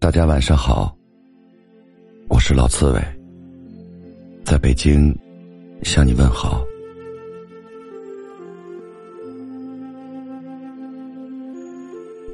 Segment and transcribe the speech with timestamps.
[0.00, 0.96] 大家晚上好，
[2.28, 3.02] 我是老刺猬，
[4.44, 5.12] 在北京
[5.82, 6.64] 向你问好。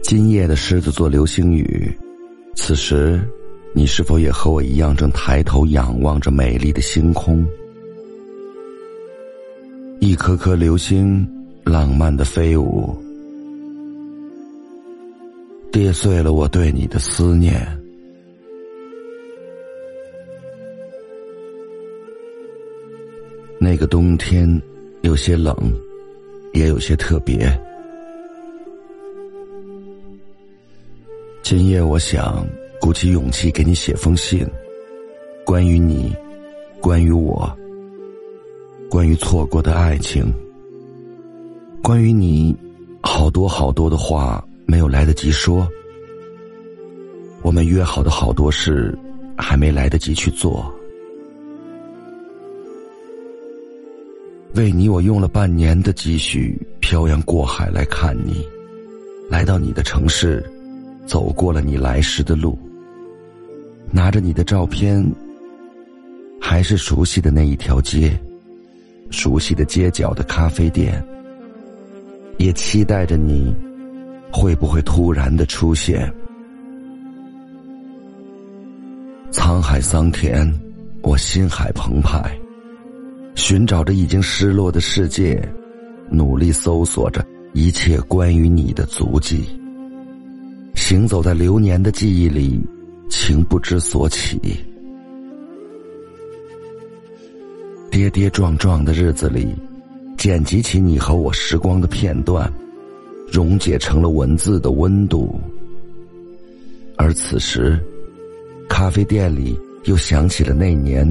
[0.03, 1.91] 今夜的狮子座流星雨，
[2.55, 3.19] 此时
[3.73, 7.47] 你是否也和我一样，正抬头仰望着美丽的星空？
[10.01, 11.27] 一颗颗流星
[11.65, 12.95] 浪漫的飞舞，
[15.75, 17.67] 跌碎了我对你的思念。
[23.59, 24.49] 那个冬天
[25.03, 25.53] 有些冷，
[26.53, 27.53] 也有些特别。
[31.43, 32.47] 今夜，我想
[32.81, 34.47] 鼓起勇气给你写封信，
[35.45, 36.15] 关于你，
[36.81, 37.53] 关于我，
[38.89, 40.33] 关于错过的爱情，
[41.83, 42.55] 关于你，
[43.03, 45.69] 好多好多的话没有来得及说，
[47.43, 48.97] 我们约好的好多事
[49.37, 50.73] 还没来得及去做。
[54.55, 58.47] 为你，我用了半年的积蓄漂洋过海来看你，
[59.29, 60.45] 来到你的城市。
[61.07, 62.59] 走过了你来时的路，
[63.91, 65.05] 拿着你的照片，
[66.41, 68.19] 还是熟悉的那一条街，
[69.11, 71.07] 熟悉的街角的咖啡店，
[72.39, 73.55] 也期待着你
[74.37, 76.13] 会不会突然的出现。
[79.31, 80.53] 沧海桑田，
[81.03, 82.37] 我心海澎湃，
[83.37, 85.41] 寻找着已经失落的世界，
[86.11, 89.45] 努力搜索着一切关于你的足迹。
[90.75, 92.61] 行走在流年的记忆里，
[93.09, 94.41] 情不知所起。
[97.89, 99.55] 跌跌撞撞的日子里，
[100.19, 102.53] 剪辑起你和我时光的片段，
[103.35, 105.35] 溶解成了文字的温度。
[106.97, 107.77] 而此时，
[108.69, 111.05] 咖啡店里又响起了那年、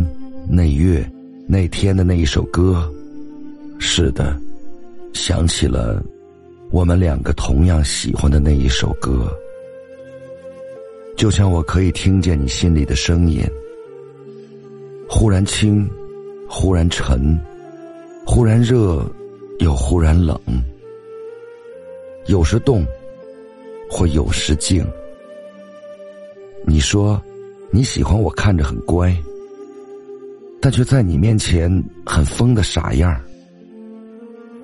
[0.48, 1.06] 那月、
[1.46, 2.90] 那天的那一首歌。
[3.78, 4.40] 是的，
[5.12, 6.02] 想起了
[6.72, 9.30] 我们两个同样喜欢的那一首歌。
[11.18, 13.44] 就像我可以听见你心里的声音，
[15.10, 15.86] 忽然轻，
[16.48, 17.38] 忽然沉，
[18.26, 19.06] 忽然热，
[19.60, 20.40] 又忽然冷，
[22.28, 22.86] 有时动，
[23.90, 24.86] 或有时静。
[26.66, 27.22] 你说
[27.70, 29.16] 你喜欢我看着很乖，
[30.62, 33.22] 但却在你面前很疯的傻样儿。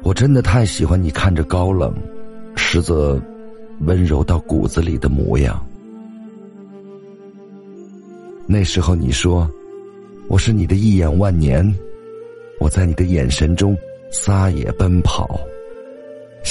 [0.02, 1.94] 我真的太喜欢你看着高冷，
[2.56, 3.22] 实则
[3.82, 5.62] 温柔到骨子里的模样。
[8.48, 9.50] 那时候你说，
[10.30, 11.70] 我是你的一眼万年，
[12.60, 13.78] 我在你的眼神中
[14.10, 15.40] 撒野奔跑，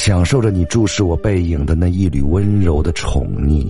[0.08, 3.66] 享受着你注视我背影的那一缕温柔的宠溺。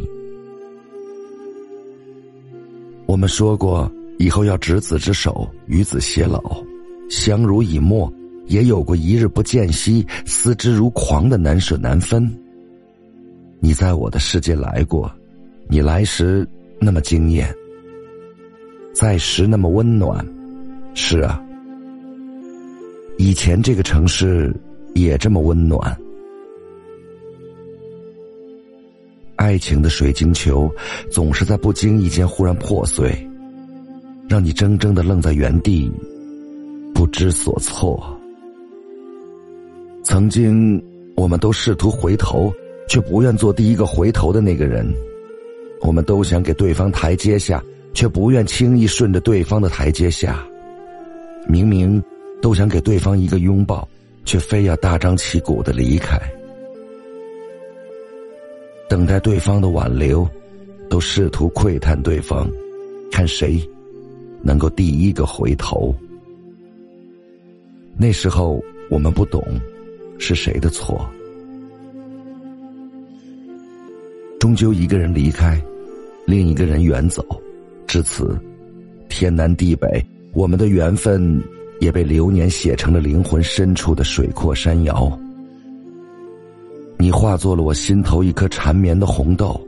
[3.07, 6.63] 我们说过以后要执子之手，与子偕老，
[7.11, 8.09] 相濡以沫，
[8.47, 12.33] 也有过一日不见兮，思之如狂的难舍难分。
[13.59, 15.11] 你在我的世界来过，
[15.67, 16.47] 你来时
[16.79, 17.53] 那么惊艳。
[18.95, 20.25] 在时那么温暖，
[20.95, 21.43] 是啊，
[23.17, 24.55] 以前这个城市
[24.95, 25.99] 也这么温暖。
[29.39, 30.71] 爱情的水晶球
[31.11, 33.11] 总是在不经意间忽然破碎，
[34.29, 35.91] 让你怔怔的愣在原地，
[36.95, 37.99] 不知所措。
[40.05, 40.83] 曾经，
[41.17, 42.53] 我们都试图回头，
[42.89, 44.87] 却不愿做第一个回头的那个人。
[45.81, 47.63] 我们都想给对方台阶下。
[47.95, 50.47] 却不愿轻易顺着对方的台阶下，
[51.49, 52.01] 明明
[52.41, 53.89] 都想给对方一个拥抱，
[54.25, 56.21] 却非要大张旗鼓的离开。
[58.89, 60.27] 等待对方的挽留，
[60.89, 62.51] 都试图窥探对方，
[63.13, 63.61] 看谁
[64.43, 65.95] 能够第一个回头。
[67.97, 69.45] 那时候我们不懂，
[70.19, 71.07] 是谁的错？
[74.41, 75.61] 终究一个人离开，
[76.25, 77.25] 另一个人远走。
[77.87, 78.39] 至此，
[79.09, 80.03] 天南地北，
[80.33, 81.43] 我们的缘分
[81.81, 85.19] 也被流年写成了灵魂深处的水阔山遥。
[87.09, 89.59] 你化作了我心头一颗缠绵的红豆，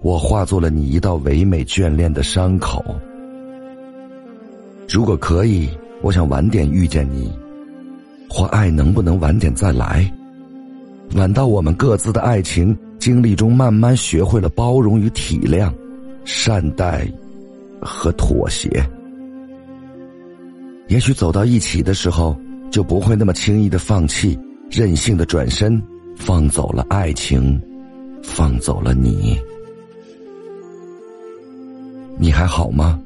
[0.00, 2.82] 我化作了你一道唯美眷恋的伤口。
[4.88, 5.68] 如果可以，
[6.00, 7.30] 我想晚点遇见你，
[8.26, 10.10] 或爱能不能晚点再来？
[11.14, 15.70] 晚到我们各自的爱情经历中，慢慢学会了包容与体谅，
[16.24, 17.06] 善待。
[17.82, 18.82] 和妥协，
[20.88, 22.34] 也许走到一起的时候，
[22.70, 24.38] 就不会那么轻易的放弃，
[24.70, 25.82] 任性的转身，
[26.24, 27.60] 放走了爱情，
[28.22, 29.36] 放走了你。
[32.16, 33.00] 你还好吗？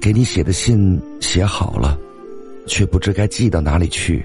[0.00, 1.98] 给你写的信写好了，
[2.66, 4.24] 却不知该寄到哪里去。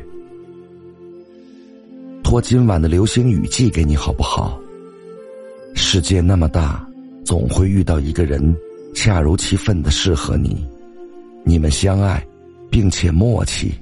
[2.23, 4.57] 托今晚的流星雨寄给你好不好？
[5.75, 6.87] 世界那么大，
[7.25, 8.55] 总会遇到一个人，
[8.95, 10.65] 恰如其分的适合你，
[11.43, 12.25] 你们相爱，
[12.71, 13.73] 并且默契，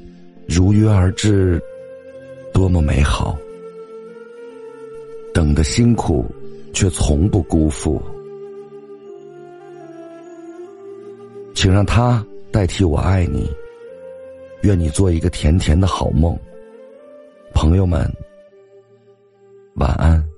[0.48, 1.62] 如约而至，
[2.52, 3.38] 多么美好！
[5.34, 6.26] 等的辛苦，
[6.74, 8.02] 却从不辜负。
[11.54, 13.50] 请让他代替我爱你，
[14.62, 16.38] 愿你做一个甜甜的好梦。
[17.54, 18.10] 朋友们，
[19.76, 20.31] 晚安。